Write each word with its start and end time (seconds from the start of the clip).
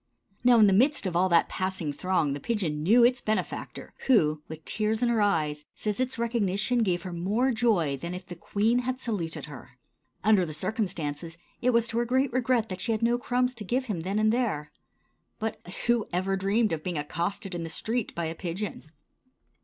Now, 0.43 0.57
in 0.57 0.65
the 0.65 0.73
midst 0.73 1.05
of 1.05 1.15
all 1.15 1.29
that 1.29 1.47
passing 1.47 1.93
throng 1.93 2.33
the 2.33 2.39
pigeon 2.39 2.81
knew 2.81 3.03
its 3.03 3.21
benefactor, 3.21 3.93
who, 4.07 4.41
with 4.47 4.65
tears 4.65 5.03
in 5.03 5.09
her 5.09 5.21
eyes, 5.21 5.63
says 5.75 5.99
its 5.99 6.17
recognition 6.17 6.81
gave 6.81 7.03
her 7.03 7.13
more 7.13 7.51
joy 7.51 7.97
than 7.97 8.15
if 8.15 8.25
the 8.25 8.35
queen 8.35 8.79
had 8.79 8.99
saluted 8.99 9.45
her. 9.45 9.77
Under 10.23 10.43
the 10.43 10.53
circumstances, 10.55 11.37
it 11.61 11.69
was 11.69 11.87
to 11.89 11.99
her 11.99 12.05
great 12.05 12.33
regret 12.33 12.67
that 12.69 12.81
she 12.81 12.91
had 12.93 13.03
no 13.03 13.19
crumbs 13.19 13.53
to 13.53 13.63
give 13.63 13.85
him 13.85 13.99
then 13.99 14.17
and 14.17 14.33
there. 14.33 14.71
But 15.37 15.59
who 15.85 16.07
ever 16.11 16.35
dreamed 16.35 16.73
of 16.73 16.83
being 16.83 16.97
accosted 16.97 17.53
in 17.53 17.61
the 17.61 17.69
street 17.69 18.15
by 18.15 18.25
a 18.25 18.33
pigeon? 18.33 18.89